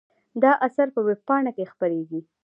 دا 0.43 0.51
اثر 0.67 0.87
په 0.95 0.99
وېبپاڼه 1.07 1.51
کې 1.57 1.69
خپریږي. 1.71 2.19